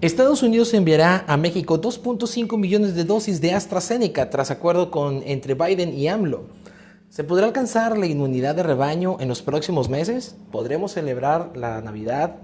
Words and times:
Estados 0.00 0.42
Unidos 0.42 0.74
enviará 0.74 1.24
a 1.26 1.38
México 1.38 1.80
2.5 1.80 2.58
millones 2.58 2.94
de 2.94 3.04
dosis 3.04 3.40
de 3.40 3.52
AstraZeneca 3.52 4.28
tras 4.28 4.50
acuerdo 4.50 4.90
con, 4.90 5.22
entre 5.24 5.54
Biden 5.54 5.94
y 5.94 6.08
AMLO. 6.08 6.44
¿Se 7.08 7.24
podrá 7.24 7.46
alcanzar 7.46 7.96
la 7.96 8.06
inmunidad 8.06 8.54
de 8.54 8.62
rebaño 8.62 9.16
en 9.20 9.28
los 9.28 9.40
próximos 9.40 9.88
meses? 9.88 10.36
¿Podremos 10.52 10.92
celebrar 10.92 11.56
la 11.56 11.80
Navidad 11.80 12.36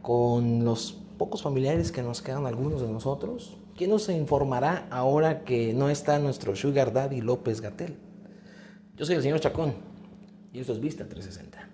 con 0.00 0.64
los 0.64 0.98
pocos 1.18 1.42
familiares 1.42 1.92
que 1.92 2.02
nos 2.02 2.22
quedan 2.22 2.46
algunos 2.46 2.80
de 2.80 2.88
nosotros? 2.88 3.58
¿Quién 3.76 3.90
nos 3.90 4.08
informará 4.08 4.86
ahora 4.90 5.44
que 5.44 5.74
no 5.74 5.90
está 5.90 6.18
nuestro 6.18 6.56
Sugar 6.56 6.94
Daddy 6.94 7.20
López 7.20 7.60
Gatel? 7.60 7.98
Yo 8.96 9.04
soy 9.04 9.16
el 9.16 9.22
señor 9.22 9.40
Chacón 9.40 9.95
y 10.56 10.60
esto 10.60 10.72
es 10.72 10.80
Vista 10.80 11.06
360. 11.06 11.68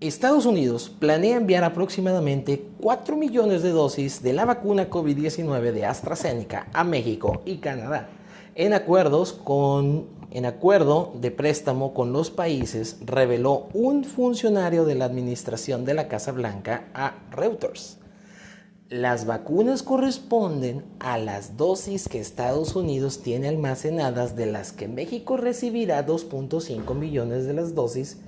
Estados 0.00 0.44
Unidos 0.44 0.90
planea 0.98 1.38
enviar 1.38 1.64
aproximadamente 1.64 2.62
4 2.82 3.16
millones 3.16 3.62
de 3.62 3.70
dosis 3.70 4.22
de 4.22 4.34
la 4.34 4.44
vacuna 4.44 4.90
COVID-19 4.90 5.72
de 5.72 5.86
AstraZeneca 5.86 6.68
a 6.74 6.84
México 6.84 7.40
y 7.46 7.56
Canadá 7.56 8.10
en 8.54 8.74
acuerdos 8.74 9.32
con 9.32 10.14
en 10.30 10.44
acuerdo 10.44 11.14
de 11.18 11.30
préstamo 11.30 11.94
con 11.94 12.12
los 12.12 12.30
países, 12.30 12.98
reveló 13.06 13.68
un 13.72 14.04
funcionario 14.04 14.84
de 14.84 14.94
la 14.94 15.06
administración 15.06 15.86
de 15.86 15.94
la 15.94 16.08
Casa 16.08 16.32
Blanca 16.32 16.88
a 16.92 17.14
Reuters. 17.30 17.98
Las 18.88 19.26
vacunas 19.26 19.82
corresponden 19.82 20.84
a 21.00 21.18
las 21.18 21.56
dosis 21.56 22.08
que 22.08 22.20
Estados 22.20 22.76
Unidos 22.76 23.20
tiene 23.20 23.48
almacenadas, 23.48 24.36
de 24.36 24.46
las 24.46 24.70
que 24.70 24.86
México 24.86 25.36
recibirá 25.36 26.06
2.5 26.06 26.94
millones 26.94 27.46
de 27.46 27.52
las 27.52 27.74
dosis 27.74 28.18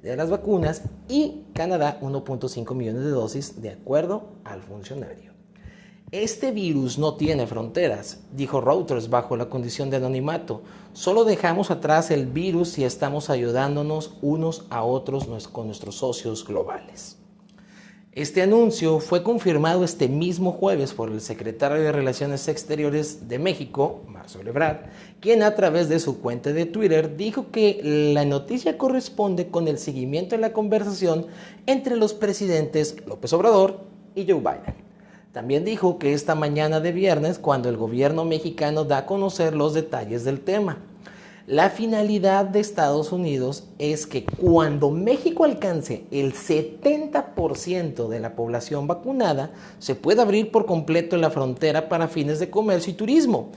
de 0.00 0.16
las 0.16 0.30
vacunas 0.30 0.84
y 1.06 1.42
Canadá 1.52 1.98
1.5 2.00 2.74
millones 2.74 3.04
de 3.04 3.10
dosis, 3.10 3.60
de 3.60 3.68
acuerdo 3.68 4.30
al 4.44 4.62
funcionario. 4.62 5.32
Este 6.12 6.50
virus 6.50 6.98
no 6.98 7.16
tiene 7.16 7.46
fronteras, 7.46 8.20
dijo 8.32 8.62
Reuters 8.62 9.10
bajo 9.10 9.36
la 9.36 9.50
condición 9.50 9.90
de 9.90 9.98
anonimato. 9.98 10.62
Solo 10.94 11.24
dejamos 11.24 11.70
atrás 11.70 12.10
el 12.10 12.24
virus 12.24 12.78
y 12.78 12.84
estamos 12.84 13.28
ayudándonos 13.28 14.16
unos 14.22 14.64
a 14.70 14.82
otros 14.82 15.26
con 15.48 15.66
nuestros 15.66 15.96
socios 15.96 16.42
globales. 16.42 17.18
Este 18.16 18.40
anuncio 18.40 18.98
fue 18.98 19.22
confirmado 19.22 19.84
este 19.84 20.08
mismo 20.08 20.50
jueves 20.50 20.94
por 20.94 21.10
el 21.10 21.20
secretario 21.20 21.82
de 21.82 21.92
Relaciones 21.92 22.48
Exteriores 22.48 23.28
de 23.28 23.38
México, 23.38 24.04
Marcelo 24.08 24.48
Ebrard, 24.48 24.86
quien 25.20 25.42
a 25.42 25.54
través 25.54 25.90
de 25.90 26.00
su 26.00 26.18
cuenta 26.20 26.54
de 26.54 26.64
Twitter 26.64 27.18
dijo 27.18 27.50
que 27.50 27.78
la 28.14 28.24
noticia 28.24 28.78
corresponde 28.78 29.48
con 29.48 29.68
el 29.68 29.76
seguimiento 29.76 30.34
de 30.34 30.40
la 30.40 30.54
conversación 30.54 31.26
entre 31.66 31.94
los 31.96 32.14
presidentes 32.14 32.96
López 33.06 33.34
Obrador 33.34 33.80
y 34.14 34.24
Joe 34.24 34.40
Biden. 34.40 34.74
También 35.32 35.66
dijo 35.66 35.98
que 35.98 36.14
esta 36.14 36.34
mañana 36.34 36.80
de 36.80 36.92
viernes, 36.92 37.38
cuando 37.38 37.68
el 37.68 37.76
gobierno 37.76 38.24
mexicano 38.24 38.84
da 38.84 38.96
a 38.96 39.04
conocer 39.04 39.54
los 39.54 39.74
detalles 39.74 40.24
del 40.24 40.40
tema. 40.40 40.78
La 41.46 41.70
finalidad 41.70 42.46
de 42.46 42.58
Estados 42.58 43.12
Unidos 43.12 43.68
es 43.78 44.08
que 44.08 44.24
cuando 44.24 44.90
México 44.90 45.44
alcance 45.44 46.04
el 46.10 46.34
70% 46.34 48.08
de 48.08 48.18
la 48.18 48.34
población 48.34 48.88
vacunada, 48.88 49.52
se 49.78 49.94
pueda 49.94 50.22
abrir 50.22 50.50
por 50.50 50.66
completo 50.66 51.16
la 51.16 51.30
frontera 51.30 51.88
para 51.88 52.08
fines 52.08 52.40
de 52.40 52.50
comercio 52.50 52.92
y 52.92 52.96
turismo. 52.96 53.52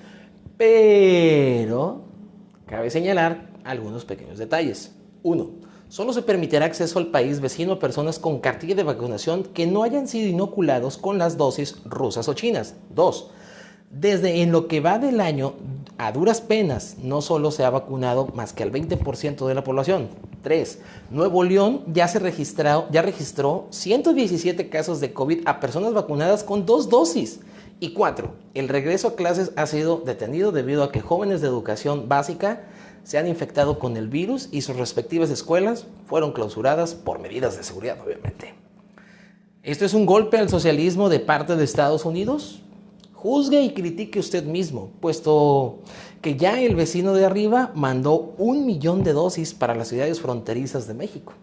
Pero 0.56 2.02
cabe 2.68 2.92
señalar 2.92 3.50
algunos 3.64 4.06
pequeños 4.06 4.38
detalles. 4.38 4.94
Uno, 5.24 5.50
solo 5.88 6.14
se 6.14 6.22
permitirá 6.22 6.68
acceso 6.68 7.00
al 7.00 7.08
país 7.08 7.40
vecino 7.40 7.74
a 7.74 7.80
personas 7.80 8.20
con 8.20 8.40
cartilla 8.40 8.76
de 8.76 8.84
vacunación 8.84 9.42
que 9.42 9.66
no 9.66 9.82
hayan 9.82 10.08
sido 10.08 10.30
inoculados 10.30 11.00
con 11.00 11.18
las 11.18 11.38
dosis 11.38 11.82
rusas 11.86 12.30
o 12.30 12.36
chinas. 12.36 12.76
Dos, 12.94 13.32
desde 13.90 14.44
en 14.44 14.52
lo 14.52 14.68
que 14.68 14.80
va 14.80 15.00
del 15.00 15.20
año, 15.22 15.56
a 16.00 16.14
duras 16.14 16.40
penas, 16.40 16.96
no 17.04 17.22
solo 17.22 17.52
se 17.52 17.66
ha 17.66 17.70
vacunado 17.70 18.28
más 18.34 18.54
que 18.54 18.64
al 18.64 18.72
20% 18.72 19.46
de 19.46 19.54
la 19.54 19.66
población. 19.66 20.08
3. 20.42 20.80
Nuevo 21.12 21.44
León 21.44 21.84
ya, 21.88 22.08
se 22.08 22.20
registró, 22.20 22.88
ya 22.90 23.02
registró 23.02 23.68
117 23.72 24.70
casos 24.70 25.02
de 25.02 25.12
COVID 25.12 25.42
a 25.46 25.60
personas 25.60 25.94
vacunadas 25.94 26.46
con 26.46 26.66
dos 26.66 26.90
dosis. 26.90 27.42
Y 27.82 27.92
4. 27.92 28.32
El 28.54 28.70
regreso 28.70 29.10
a 29.10 29.16
clases 29.16 29.52
ha 29.58 29.66
sido 29.66 29.98
detenido 29.98 30.54
debido 30.54 30.84
a 30.84 30.92
que 30.94 31.02
jóvenes 31.02 31.42
de 31.42 31.48
educación 31.48 32.08
básica 32.08 32.64
se 33.04 33.18
han 33.18 33.28
infectado 33.28 33.78
con 33.78 33.98
el 33.98 34.08
virus 34.08 34.48
y 34.54 34.62
sus 34.62 34.78
respectivas 34.78 35.30
escuelas 35.30 35.86
fueron 36.06 36.32
clausuradas 36.32 36.96
por 36.96 37.20
medidas 37.20 37.58
de 37.58 37.64
seguridad, 37.64 37.98
obviamente. 38.02 38.54
¿Esto 39.64 39.84
es 39.84 39.94
un 39.94 40.06
golpe 40.06 40.38
al 40.38 40.48
socialismo 40.48 41.10
de 41.10 41.20
parte 41.20 41.58
de 41.58 41.64
Estados 41.66 42.06
Unidos? 42.06 42.62
Juzgue 43.22 43.62
y 43.62 43.74
critique 43.74 44.18
usted 44.18 44.46
mismo, 44.46 44.92
puesto 45.02 45.80
que 46.22 46.38
ya 46.38 46.62
el 46.62 46.76
vecino 46.76 47.14
de 47.14 47.26
arriba 47.26 47.74
mandó 47.76 48.34
un 48.38 48.66
millón 48.66 49.04
de 49.04 49.12
dosis 49.12 49.54
para 49.54 49.76
las 49.76 49.90
ciudades 49.90 50.22
fronterizas 50.22 50.88
de 50.88 50.94
México. 50.94 51.34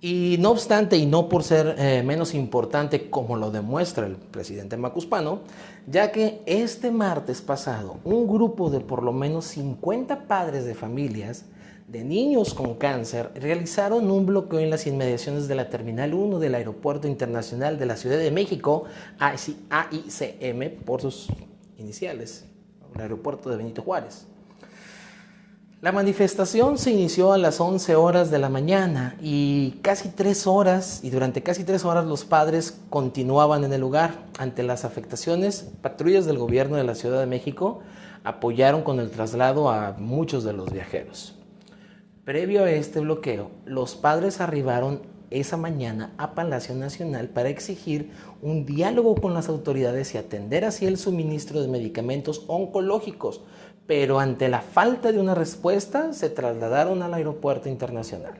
Y 0.00 0.36
no 0.40 0.52
obstante, 0.52 0.96
y 0.96 1.04
no 1.04 1.28
por 1.28 1.42
ser 1.42 1.74
eh, 1.78 2.02
menos 2.02 2.32
importante 2.32 3.10
como 3.10 3.36
lo 3.36 3.50
demuestra 3.50 4.06
el 4.06 4.16
presidente 4.16 4.78
Macuspano, 4.78 5.40
ya 5.86 6.12
que 6.12 6.40
este 6.46 6.90
martes 6.90 7.42
pasado 7.42 7.96
un 8.04 8.26
grupo 8.26 8.70
de 8.70 8.80
por 8.80 9.02
lo 9.02 9.12
menos 9.12 9.44
50 9.44 10.26
padres 10.26 10.64
de 10.64 10.74
familias 10.74 11.44
de 11.88 12.02
niños 12.02 12.52
con 12.52 12.74
cáncer 12.74 13.30
realizaron 13.36 14.10
un 14.10 14.26
bloqueo 14.26 14.58
en 14.58 14.70
las 14.70 14.86
inmediaciones 14.86 15.46
de 15.46 15.54
la 15.54 15.70
Terminal 15.70 16.14
1 16.14 16.40
del 16.40 16.56
Aeropuerto 16.56 17.06
Internacional 17.06 17.78
de 17.78 17.86
la 17.86 17.96
Ciudad 17.96 18.18
de 18.18 18.30
México, 18.32 18.84
AICM 19.20 20.84
por 20.84 21.00
sus 21.00 21.28
iniciales, 21.78 22.44
el 22.94 23.00
aeropuerto 23.00 23.50
de 23.50 23.56
Benito 23.56 23.82
Juárez. 23.82 24.26
La 25.80 25.92
manifestación 25.92 26.78
se 26.78 26.90
inició 26.90 27.32
a 27.32 27.38
las 27.38 27.60
11 27.60 27.94
horas 27.94 28.30
de 28.30 28.38
la 28.38 28.48
mañana 28.48 29.14
y 29.20 29.72
casi 29.82 30.08
tres 30.08 30.46
horas, 30.48 31.00
y 31.04 31.10
durante 31.10 31.42
casi 31.42 31.62
tres 31.62 31.84
horas 31.84 32.06
los 32.06 32.24
padres 32.24 32.80
continuaban 32.90 33.62
en 33.62 33.72
el 33.72 33.82
lugar. 33.82 34.24
Ante 34.38 34.64
las 34.64 34.84
afectaciones, 34.84 35.68
patrullas 35.82 36.24
del 36.24 36.38
gobierno 36.38 36.76
de 36.76 36.84
la 36.84 36.96
Ciudad 36.96 37.20
de 37.20 37.26
México 37.26 37.82
apoyaron 38.24 38.82
con 38.82 38.98
el 38.98 39.10
traslado 39.10 39.70
a 39.70 39.92
muchos 39.92 40.42
de 40.42 40.54
los 40.54 40.72
viajeros. 40.72 41.36
Previo 42.26 42.64
a 42.64 42.70
este 42.72 42.98
bloqueo, 42.98 43.52
los 43.66 43.94
padres 43.94 44.40
arribaron 44.40 45.02
esa 45.30 45.56
mañana 45.56 46.12
a 46.18 46.34
Palacio 46.34 46.74
Nacional 46.74 47.28
para 47.28 47.50
exigir 47.50 48.10
un 48.42 48.66
diálogo 48.66 49.14
con 49.14 49.32
las 49.32 49.48
autoridades 49.48 50.12
y 50.12 50.18
atender 50.18 50.64
así 50.64 50.86
el 50.86 50.98
suministro 50.98 51.62
de 51.62 51.68
medicamentos 51.68 52.42
oncológicos, 52.48 53.42
pero 53.86 54.18
ante 54.18 54.48
la 54.48 54.60
falta 54.60 55.12
de 55.12 55.20
una 55.20 55.36
respuesta 55.36 56.12
se 56.12 56.28
trasladaron 56.28 57.00
al 57.04 57.14
aeropuerto 57.14 57.68
internacional. 57.68 58.34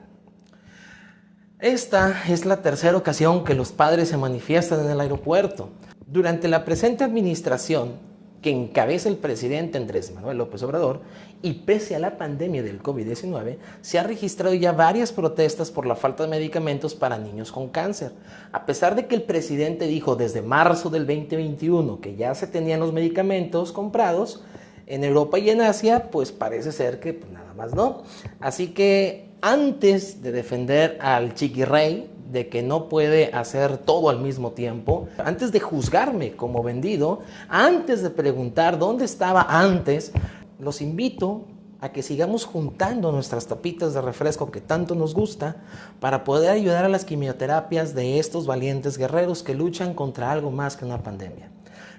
Esta 1.60 2.24
es 2.28 2.44
la 2.44 2.62
tercera 2.62 2.97
ocasión 2.97 3.44
que 3.44 3.54
los 3.54 3.70
padres 3.70 4.08
se 4.08 4.16
manifiestan 4.16 4.80
en 4.80 4.91
el 4.91 5.00
aeropuerto. 5.00 5.68
Durante 6.08 6.48
la 6.48 6.64
presente 6.64 7.04
administración, 7.04 8.00
que 8.42 8.50
encabeza 8.50 9.08
el 9.08 9.16
presidente 9.16 9.78
Andrés 9.78 10.12
Manuel 10.12 10.38
López 10.38 10.62
Obrador 10.62 11.00
y 11.42 11.52
pese 11.52 11.97
a 11.97 11.98
la 11.98 12.19
pandemia 12.19 12.62
del 12.62 12.82
COVID-19, 12.82 13.56
se 13.80 13.98
ha 13.98 14.02
registrado 14.02 14.54
ya 14.54 14.72
varias 14.72 15.12
protestas 15.12 15.70
por 15.70 15.86
la 15.86 15.97
falta 15.97 16.24
de 16.24 16.30
medicamentos 16.30 16.94
para 16.94 17.19
niños 17.19 17.52
con 17.52 17.69
cáncer. 17.69 18.12
A 18.52 18.66
pesar 18.66 18.94
de 18.94 19.06
que 19.06 19.14
el 19.14 19.22
presidente 19.22 19.86
dijo 19.86 20.16
desde 20.16 20.42
marzo 20.42 20.91
del 20.91 21.06
2021 21.06 22.00
que 22.00 22.16
ya 22.16 22.34
se 22.34 22.47
tenían 22.47 22.80
los 22.80 22.92
medicamentos 22.92 23.72
comprados, 23.72 24.42
en 24.86 25.04
Europa 25.04 25.38
y 25.38 25.50
en 25.50 25.60
Asia, 25.60 26.10
pues 26.10 26.33
parece 26.33 26.72
ser 26.72 27.00
que 27.00 27.15
pues, 27.15 27.30
nada 27.33 27.53
más 27.54 27.74
no. 27.74 28.04
Así 28.41 28.68
que 28.68 29.28
antes 29.41 30.22
de 30.22 30.33
defender 30.33 30.98
al 31.00 31.34
chiquirrey, 31.34 32.09
de 32.30 32.48
que 32.48 32.62
no 32.62 32.88
puede 32.88 33.32
hacer 33.32 33.78
todo 33.78 34.08
al 34.08 34.20
mismo 34.20 34.52
tiempo, 34.52 35.08
antes 35.18 35.52
de 35.52 35.60
juzgarme 35.60 36.32
como 36.32 36.62
vendido, 36.62 37.20
antes 37.48 38.02
de 38.02 38.10
preguntar 38.10 38.78
dónde 38.78 39.04
estaba 39.04 39.46
antes, 39.48 40.12
los 40.58 40.80
invito 40.80 41.44
a 41.80 41.92
que 41.92 42.02
sigamos 42.02 42.44
juntando 42.44 43.12
nuestras 43.12 43.46
tapitas 43.46 43.94
de 43.94 44.00
refresco 44.00 44.50
que 44.50 44.60
tanto 44.60 44.94
nos 44.94 45.14
gusta 45.14 45.56
para 46.00 46.24
poder 46.24 46.50
ayudar 46.50 46.84
a 46.84 46.88
las 46.88 47.04
quimioterapias 47.04 47.94
de 47.94 48.18
estos 48.18 48.46
valientes 48.46 48.96
guerreros 48.96 49.42
que 49.42 49.54
luchan 49.54 49.94
contra 49.94 50.32
algo 50.32 50.50
más 50.50 50.76
que 50.76 50.84
una 50.84 51.02
pandemia. 51.02 51.50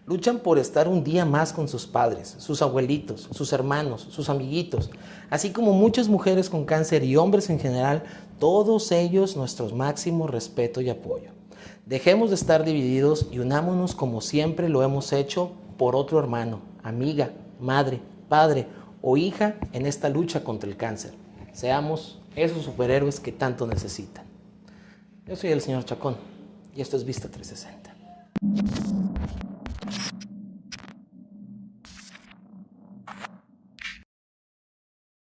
Luchan 0.08 0.40
por 0.40 0.58
estar 0.58 0.88
un 0.88 1.04
día 1.04 1.26
más 1.26 1.52
con 1.52 1.68
sus 1.68 1.86
padres, 1.86 2.36
sus 2.38 2.62
abuelitos, 2.62 3.28
sus 3.32 3.52
hermanos, 3.52 4.08
sus 4.10 4.30
amiguitos, 4.30 4.90
así 5.30 5.52
como 5.52 5.74
muchas 5.74 6.08
mujeres 6.08 6.50
con 6.50 6.64
cáncer 6.64 7.04
y 7.04 7.18
hombres 7.18 7.50
en 7.50 7.60
general, 7.60 8.04
todos 8.40 8.92
ellos 8.92 9.36
nuestro 9.36 9.70
máximo 9.70 10.28
respeto 10.28 10.82
y 10.82 10.90
apoyo. 10.90 11.32
Dejemos 11.86 12.30
de 12.30 12.36
estar 12.36 12.66
divididos 12.66 13.28
y 13.32 13.40
unámonos 13.40 13.96
como 13.96 14.22
siempre 14.22 14.70
lo 14.70 14.84
hemos 14.84 15.14
hecho 15.14 15.52
por 15.78 15.96
otro 15.96 16.20
hermano, 16.20 16.62
amiga, 16.84 17.32
madre, 17.60 18.02
padre 18.28 18.68
o 19.02 19.18
hija 19.18 19.56
en 19.74 19.86
esta 19.86 20.10
lucha 20.10 20.44
contra 20.44 20.70
el 20.70 20.78
cáncer. 20.78 21.14
Seamos 21.54 22.20
esos 22.36 22.66
superhéroes 22.66 23.20
que 23.20 23.32
tanto 23.32 23.66
necesitan. 23.66 24.26
Yo 25.26 25.36
soy 25.36 25.52
el 25.52 25.62
señor 25.62 25.86
Chacón 25.86 26.18
y 26.76 26.82
esto 26.82 26.98
es 26.98 27.04
Vista 27.04 27.30
360. 27.30 29.07